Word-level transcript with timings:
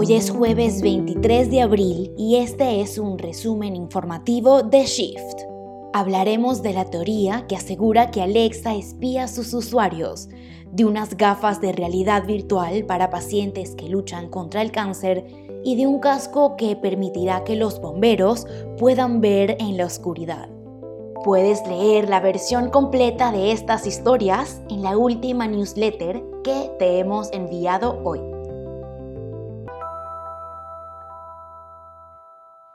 Hoy 0.00 0.12
es 0.12 0.30
jueves 0.30 0.80
23 0.80 1.50
de 1.50 1.60
abril 1.60 2.14
y 2.16 2.36
este 2.36 2.82
es 2.82 2.98
un 2.98 3.18
resumen 3.18 3.74
informativo 3.74 4.62
de 4.62 4.84
Shift. 4.84 5.40
Hablaremos 5.92 6.62
de 6.62 6.72
la 6.72 6.84
teoría 6.84 7.46
que 7.48 7.56
asegura 7.56 8.12
que 8.12 8.22
Alexa 8.22 8.76
espía 8.76 9.24
a 9.24 9.28
sus 9.28 9.52
usuarios, 9.52 10.28
de 10.70 10.84
unas 10.84 11.16
gafas 11.16 11.60
de 11.60 11.72
realidad 11.72 12.24
virtual 12.26 12.84
para 12.84 13.10
pacientes 13.10 13.74
que 13.74 13.88
luchan 13.88 14.28
contra 14.28 14.62
el 14.62 14.70
cáncer 14.70 15.26
y 15.64 15.74
de 15.74 15.88
un 15.88 15.98
casco 15.98 16.54
que 16.54 16.76
permitirá 16.76 17.42
que 17.42 17.56
los 17.56 17.80
bomberos 17.80 18.46
puedan 18.78 19.20
ver 19.20 19.56
en 19.58 19.76
la 19.76 19.86
oscuridad. 19.86 20.48
Puedes 21.24 21.66
leer 21.66 22.08
la 22.08 22.20
versión 22.20 22.70
completa 22.70 23.32
de 23.32 23.50
estas 23.50 23.84
historias 23.84 24.62
en 24.70 24.84
la 24.84 24.96
última 24.96 25.48
newsletter 25.48 26.22
que 26.44 26.70
te 26.78 27.00
hemos 27.00 27.32
enviado 27.32 28.00
hoy. 28.04 28.37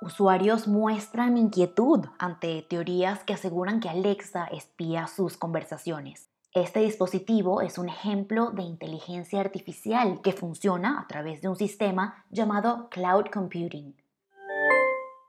Usuarios 0.05 0.67
muestran 0.67 1.37
inquietud 1.37 2.07
ante 2.19 2.61
teorías 2.63 3.23
que 3.23 3.35
aseguran 3.35 3.79
que 3.79 3.87
Alexa 3.87 4.47
espía 4.47 5.07
sus 5.07 5.37
conversaciones. 5.37 6.27
Este 6.51 6.81
dispositivo 6.81 7.61
es 7.61 7.77
un 7.77 7.87
ejemplo 7.87 8.51
de 8.51 8.63
inteligencia 8.63 9.39
artificial 9.39 10.19
que 10.21 10.33
funciona 10.33 10.99
a 10.99 11.07
través 11.07 11.41
de 11.41 11.47
un 11.47 11.55
sistema 11.55 12.25
llamado 12.31 12.89
Cloud 12.89 13.27
Computing. 13.31 13.95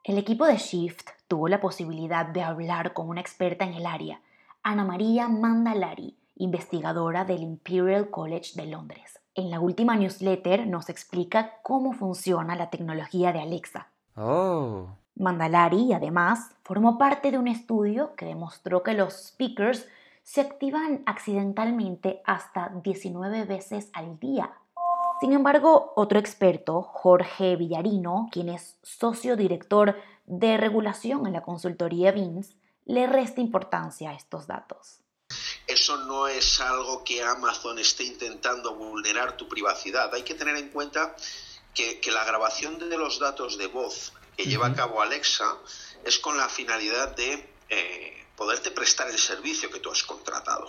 El 0.02 0.19
equipo 0.19 0.45
de 0.45 0.56
Shift 0.56 1.09
tuvo 1.28 1.47
la 1.47 1.61
posibilidad 1.61 2.27
de 2.27 2.42
hablar 2.42 2.95
con 2.95 3.09
una 3.09 3.20
experta 3.20 3.64
en 3.64 3.75
el 3.75 3.86
área, 3.86 4.22
Ana 4.64 4.83
María 4.83 5.28
Mandalari, 5.28 6.16
investigadora 6.34 7.25
del 7.25 7.45
Imperial 7.45 8.11
College 8.11 8.61
de 8.61 8.66
Londres. 8.66 9.20
En 9.36 9.52
la 9.52 9.61
última 9.61 9.95
newsletter 9.95 10.66
nos 10.66 10.88
explica 10.88 11.61
cómo 11.62 11.92
funciona 11.92 12.56
la 12.56 12.70
tecnología 12.70 13.33
de 13.33 13.41
Alexa 13.41 13.94
Oh. 14.17 14.97
Mandalari, 15.17 15.93
además, 15.93 16.51
formó 16.62 16.98
parte 16.98 17.31
de 17.31 17.39
un 17.39 17.48
estudio 17.48 18.15
que 18.17 18.27
demostró 18.27 18.83
que 18.83 18.95
los 18.95 19.15
speakers 19.29 19.87
se 20.23 20.41
activan 20.41 21.03
accidentalmente 21.06 22.23
hasta 22.25 22.73
19 22.83 23.45
veces 23.45 23.91
al 23.93 24.19
día. 24.19 24.53
Sin 25.21 25.33
embargo, 25.33 25.93
otro 25.97 26.19
experto, 26.19 26.83
Jorge 26.83 27.56
Villarino, 27.56 28.29
quien 28.33 28.48
es 28.48 28.77
socio 28.83 29.37
director 29.37 29.97
de 30.27 30.56
regulación 30.56 31.27
en 31.27 31.34
la 31.34 31.43
consultoría 31.43 32.11
VINS, 32.12 32.56
le 32.87 33.06
resta 33.06 33.41
importancia 33.41 34.11
a 34.11 34.15
estos 34.15 34.47
datos. 34.47 35.01
Eso 35.67 35.97
no 36.06 36.27
es 36.27 36.61
algo 36.61 37.03
que 37.05 37.23
Amazon 37.23 37.78
esté 37.78 38.05
intentando 38.05 38.75
vulnerar 38.75 39.37
tu 39.37 39.49
privacidad. 39.49 40.12
Hay 40.12 40.23
que 40.23 40.34
tener 40.34 40.56
en 40.56 40.69
cuenta 40.69 41.15
que, 41.75 42.00
la 42.12 42.25
grabación 42.25 42.78
de 42.78 42.97
los 42.97 43.19
datos 43.19 43.58
de 43.58 43.67
voz 43.67 44.12
que 44.36 44.44
lleva 44.44 44.69
a 44.69 44.75
cabo 44.75 45.03
Alexa 45.03 45.56
es 46.05 46.19
con 46.19 46.36
la 46.36 46.48
finalidad 46.48 47.14
de 47.16 47.48
eh, 47.69 48.27
poderte 48.36 48.70
prestar 48.70 49.08
el 49.08 49.19
servicio 49.19 49.70
que 49.70 49.81
tú 49.81 49.91
has 49.91 50.03
contratado. 50.03 50.69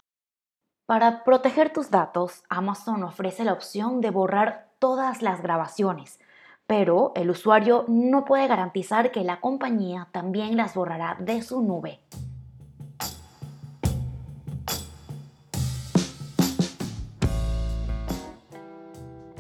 Para 0.88 1.24
proteger 1.24 1.74
tus 1.74 1.90
datos, 1.90 2.44
Amazon 2.50 3.04
ofrece 3.04 3.44
la 3.44 3.54
opción 3.54 4.02
de 4.02 4.12
borrar 4.12 4.72
todas 4.80 5.22
las 5.22 5.42
grabaciones, 5.42 6.20
pero 6.68 7.12
el 7.16 7.30
usuario 7.30 7.86
no 7.88 8.26
puede 8.26 8.48
garantizar 8.48 9.12
que 9.12 9.24
la 9.24 9.40
compañía 9.40 10.10
también 10.12 10.58
las 10.58 10.76
borrará 10.76 11.18
de 11.20 11.42
su 11.42 11.62
nube. 11.62 12.02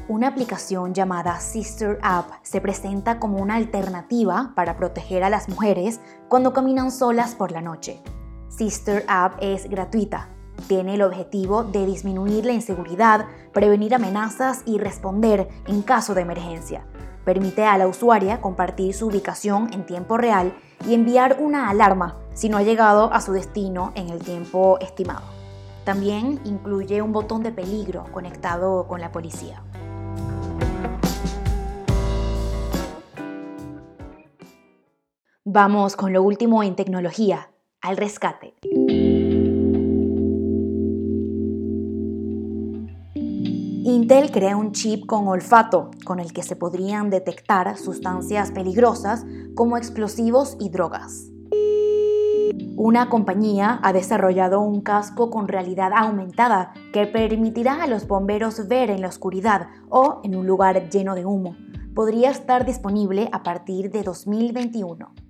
Una 0.07 0.27
aplicación 0.27 0.93
llamada 0.93 1.39
Sister 1.39 1.97
App 2.03 2.29
se 2.43 2.61
presenta 2.61 3.17
como 3.19 3.39
una 3.39 3.55
alternativa 3.55 4.51
para 4.55 4.77
proteger 4.77 5.23
a 5.23 5.31
las 5.31 5.49
mujeres 5.49 5.99
cuando 6.29 6.53
caminan 6.53 6.91
solas 6.91 7.33
por 7.33 7.51
la 7.51 7.61
noche. 7.61 8.03
Sister 8.47 9.03
App 9.07 9.39
es 9.41 9.67
gratuita. 9.67 10.29
Tiene 10.67 10.93
el 10.93 11.01
objetivo 11.01 11.63
de 11.63 11.87
disminuir 11.87 12.45
la 12.45 12.53
inseguridad, 12.53 13.25
prevenir 13.51 13.95
amenazas 13.95 14.61
y 14.67 14.77
responder 14.77 15.49
en 15.65 15.81
caso 15.81 16.13
de 16.13 16.21
emergencia. 16.21 16.85
Permite 17.25 17.65
a 17.65 17.75
la 17.79 17.87
usuaria 17.87 18.41
compartir 18.41 18.93
su 18.93 19.07
ubicación 19.07 19.73
en 19.73 19.87
tiempo 19.87 20.17
real 20.17 20.53
y 20.87 20.93
enviar 20.93 21.37
una 21.39 21.67
alarma 21.67 22.19
si 22.35 22.47
no 22.47 22.57
ha 22.57 22.61
llegado 22.61 23.11
a 23.11 23.21
su 23.21 23.33
destino 23.33 23.91
en 23.95 24.09
el 24.09 24.19
tiempo 24.19 24.77
estimado. 24.81 25.25
También 25.83 26.39
incluye 26.45 27.01
un 27.01 27.11
botón 27.11 27.41
de 27.41 27.51
peligro 27.51 28.05
conectado 28.11 28.87
con 28.87 29.01
la 29.01 29.11
policía. 29.11 29.63
Vamos 35.47 35.95
con 35.95 36.11
lo 36.11 36.23
último 36.23 36.63
en 36.63 36.75
tecnología, 36.75 37.51
al 37.79 37.97
rescate. 37.97 38.55
Intel 43.83 44.31
crea 44.31 44.57
un 44.57 44.71
chip 44.71 45.05
con 45.05 45.27
olfato 45.27 45.91
con 46.03 46.19
el 46.19 46.33
que 46.33 46.41
se 46.41 46.55
podrían 46.55 47.11
detectar 47.11 47.77
sustancias 47.77 48.49
peligrosas 48.49 49.23
como 49.53 49.77
explosivos 49.77 50.57
y 50.59 50.69
drogas. 50.69 51.29
Una 52.75 53.09
compañía 53.09 53.79
ha 53.83 53.93
desarrollado 53.93 54.61
un 54.61 54.81
casco 54.81 55.29
con 55.29 55.47
realidad 55.47 55.91
aumentada 55.95 56.73
que 56.91 57.05
permitirá 57.05 57.83
a 57.83 57.87
los 57.87 58.07
bomberos 58.07 58.67
ver 58.67 58.89
en 58.89 59.01
la 59.01 59.09
oscuridad 59.09 59.67
o 59.89 60.21
en 60.23 60.35
un 60.35 60.47
lugar 60.47 60.89
lleno 60.89 61.13
de 61.13 61.23
humo. 61.23 61.55
Podría 61.93 62.31
estar 62.31 62.65
disponible 62.65 63.29
a 63.31 63.43
partir 63.43 63.91
de 63.91 64.01
2021. 64.01 65.24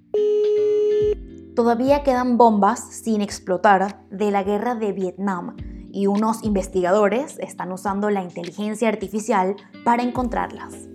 Todavía 1.55 2.03
quedan 2.03 2.37
bombas 2.37 2.79
sin 2.79 3.21
explotar 3.21 4.05
de 4.09 4.29
la 4.29 4.43
guerra 4.43 4.75
de 4.75 4.91
Vietnam 4.91 5.55
y 5.91 6.07
unos 6.07 6.43
investigadores 6.43 7.39
están 7.39 7.71
usando 7.71 8.09
la 8.09 8.21
inteligencia 8.21 8.89
artificial 8.89 9.55
para 9.85 10.03
encontrarlas. 10.03 10.89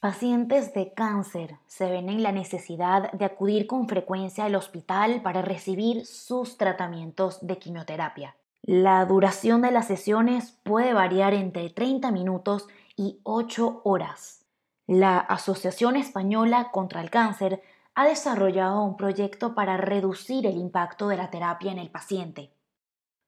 Pacientes 0.00 0.72
de 0.72 0.94
cáncer 0.94 1.58
se 1.66 1.90
ven 1.90 2.08
en 2.08 2.22
la 2.22 2.32
necesidad 2.32 3.12
de 3.12 3.26
acudir 3.26 3.66
con 3.66 3.86
frecuencia 3.86 4.46
al 4.46 4.54
hospital 4.54 5.20
para 5.20 5.42
recibir 5.42 6.06
sus 6.06 6.56
tratamientos 6.56 7.46
de 7.46 7.58
quimioterapia. 7.58 8.34
La 8.72 9.04
duración 9.04 9.62
de 9.62 9.72
las 9.72 9.88
sesiones 9.88 10.56
puede 10.62 10.94
variar 10.94 11.34
entre 11.34 11.70
30 11.70 12.12
minutos 12.12 12.68
y 12.94 13.18
8 13.24 13.80
horas. 13.82 14.46
La 14.86 15.18
Asociación 15.18 15.96
Española 15.96 16.70
contra 16.70 17.00
el 17.00 17.10
Cáncer 17.10 17.62
ha 17.96 18.06
desarrollado 18.06 18.84
un 18.84 18.96
proyecto 18.96 19.56
para 19.56 19.76
reducir 19.76 20.46
el 20.46 20.56
impacto 20.56 21.08
de 21.08 21.16
la 21.16 21.30
terapia 21.30 21.72
en 21.72 21.80
el 21.80 21.90
paciente. 21.90 22.54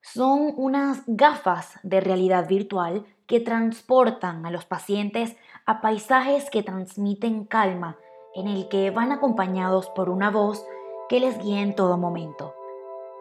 Son 0.01 0.55
unas 0.57 1.03
gafas 1.09 1.81
de 1.83 2.01
realidad 2.01 2.47
virtual 2.47 3.05
que 3.27 3.41
transportan 3.41 4.47
a 4.47 4.53
los 4.53 4.65
pacientes 4.65 5.37
a 5.67 5.81
paisajes 5.81 6.51
que 6.51 6.63
transmiten 6.63 7.47
calma, 7.47 7.97
en 8.37 8.47
el 8.47 8.69
que 8.69 8.93
van 8.93 9.11
acompañados 9.11 9.91
por 9.91 10.09
una 10.09 10.31
voz 10.31 10.65
que 11.09 11.19
les 11.19 11.37
guía 11.43 11.63
en 11.63 11.75
todo 11.75 11.99
momento. 11.99 12.55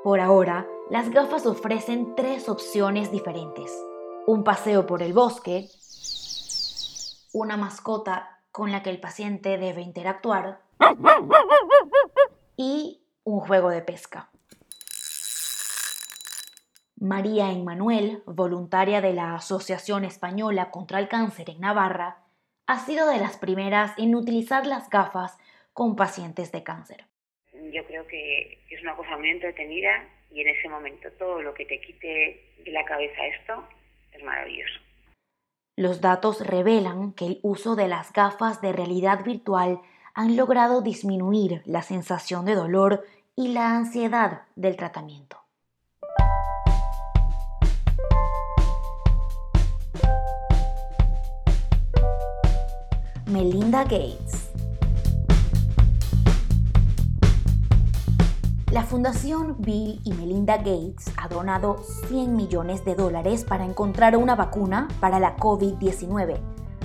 Por 0.04 0.20
ahora, 0.20 0.68
las 0.90 1.12
gafas 1.12 1.46
ofrecen 1.46 2.16
tres 2.16 2.50
opciones 2.50 3.12
diferentes. 3.12 3.72
Un 4.26 4.44
paseo 4.44 4.88
por 4.88 5.04
el 5.04 5.14
bosque, 5.14 5.70
una 7.34 7.56
mascota 7.56 8.40
con 8.52 8.72
la 8.72 8.82
que 8.82 8.90
el 8.90 9.00
paciente 9.00 9.60
debe 9.60 9.82
interactuar 9.82 10.60
y 12.58 13.04
un 13.24 13.42
juego 13.42 13.70
de 13.70 13.84
pesca. 13.84 14.32
María 16.96 17.52
Emmanuel, 17.52 18.24
voluntaria 18.26 19.02
de 19.02 19.14
la 19.14 19.36
Asociación 19.36 20.04
Española 20.04 20.72
contra 20.72 20.98
el 20.98 21.10
Cáncer 21.10 21.52
en 21.52 21.62
Navarra, 21.62 22.24
ha 22.66 22.80
sido 22.80 23.08
de 23.08 23.20
las 23.20 23.38
primeras 23.38 23.92
en 23.98 24.16
utilizar 24.16 24.66
las 24.66 24.90
gafas 24.90 25.38
con 25.74 25.96
pacientes 25.96 26.52
de 26.52 26.64
cáncer. 26.64 27.11
Yo 27.72 27.86
creo 27.86 28.06
que 28.06 28.60
es 28.70 28.82
una 28.82 28.96
cosa 28.96 29.18
muy 29.18 29.30
entretenida 29.30 30.06
y 30.30 30.42
en 30.42 30.50
ese 30.50 30.68
momento 30.68 31.10
todo 31.18 31.42
lo 31.42 31.54
que 31.54 31.66
te 31.66 31.80
quite 31.80 32.54
de 32.66 32.72
la 32.72 32.84
cabeza 32.84 33.26
esto 33.28 33.64
es 34.12 34.22
maravilloso. 34.24 34.80
Los 35.78 36.02
datos 36.02 36.46
revelan 36.46 37.14
que 37.14 37.26
el 37.26 37.40
uso 37.44 37.76
de 37.76 37.88
las 37.88 38.12
gafas 38.12 38.62
de 38.62 38.74
realidad 38.74 39.24
virtual 39.24 39.80
han 40.14 40.36
logrado 40.36 40.82
disminuir 40.82 41.62
la 41.66 41.82
sensación 41.82 42.46
de 42.46 42.56
dolor 42.56 43.06
y 43.38 43.54
la 43.54 43.74
ansiedad 43.76 44.42
del 44.56 44.76
tratamiento. 44.76 45.38
Melinda 53.28 53.84
Gates 53.84 54.51
La 58.72 58.84
Fundación 58.84 59.58
Bill 59.60 60.00
y 60.06 60.14
Melinda 60.14 60.56
Gates 60.56 61.12
ha 61.18 61.28
donado 61.28 61.84
100 62.08 62.38
millones 62.38 62.86
de 62.86 62.96
dólares 62.96 63.44
para 63.44 63.66
encontrar 63.66 64.16
una 64.16 64.34
vacuna 64.36 64.88
para 65.02 65.20
la 65.20 65.36
COVID-19. 65.36 66.40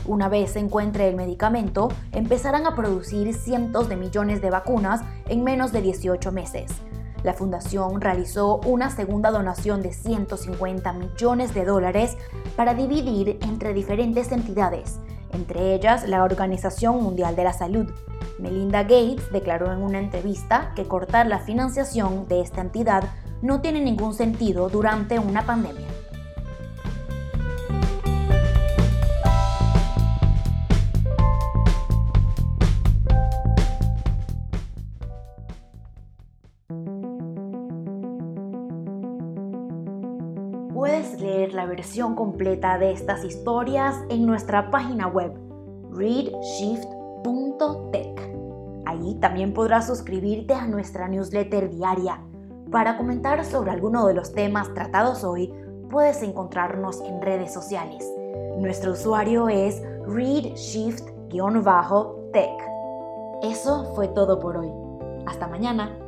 Una 0.05 0.29
vez 0.29 0.55
se 0.55 0.59
encuentre 0.59 1.09
el 1.09 1.15
medicamento, 1.15 1.87
empezarán 2.11 2.67
a 2.67 2.75
producir 2.75 3.33
cientos 3.35 3.88
de 3.88 3.94
millones 3.94 4.43
de 4.43 4.50
vacunas 4.50 5.03
en 5.29 5.44
menos 5.44 5.71
de 5.71 5.81
18 5.81 6.33
meses. 6.33 6.73
La 7.23 7.35
fundación 7.35 8.00
realizó 8.00 8.56
una 8.67 8.91
segunda 8.91 9.31
donación 9.31 9.81
de 9.81 9.93
150 9.93 10.93
millones 10.93 11.55
de 11.55 11.65
dólares 11.65 12.17
para 12.56 12.75
dividir 12.75 13.38
entre 13.43 13.75
diferentes 13.75 14.33
entidades, 14.33 14.99
entre 15.33 15.77
ellas 15.77 16.09
la 16.09 16.25
Organización 16.25 17.00
Mundial 17.00 17.37
de 17.37 17.44
la 17.44 17.53
Salud. 17.53 17.87
Melinda 18.38 18.83
Gates 18.83 19.33
declaró 19.33 19.73
en 19.73 19.83
una 19.83 19.99
entrevista 19.99 20.73
que 20.77 20.85
cortar 20.85 21.27
la 21.27 21.38
financiación 21.38 22.29
de 22.29 22.43
esta 22.43 22.61
entidad 22.61 23.05
no 23.43 23.61
tiene 23.61 23.81
ningún 23.81 24.15
sentido 24.15 24.69
durante 24.69 25.19
una 25.19 25.44
pandemia. 25.47 25.87
Puedes 40.75 41.21
leer 41.21 41.53
la 41.55 41.67
versión 41.67 42.15
completa 42.15 42.79
de 42.79 42.93
estas 42.93 43.25
historias 43.25 43.97
en 44.11 44.27
nuestra 44.27 44.71
página 44.71 45.09
web 45.09 45.33
readshift.tech. 45.91 48.16
También 49.21 49.53
podrás 49.53 49.87
suscribirte 49.87 50.55
a 50.55 50.67
nuestra 50.67 51.09
newsletter 51.09 51.71
diaria. 51.71 52.21
Para 52.71 52.97
comentar 52.97 53.45
sobre 53.45 53.71
alguno 53.71 54.07
de 54.07 54.15
los 54.15 54.33
temas 54.33 54.73
tratados 54.75 55.25
hoy, 55.25 55.53
puedes 55.91 56.23
encontrarnos 56.23 57.01
en 57.03 57.21
redes 57.23 57.53
sociales. 57.53 58.05
Nuestro 58.59 58.93
usuario 58.93 59.49
es 59.49 59.83
readshift-tech. 60.07 62.77
Eso 63.43 63.93
fue 63.95 64.09
todo 64.09 64.41
por 64.41 64.57
hoy. 64.57 64.73
Hasta 65.27 65.47
mañana. 65.47 66.06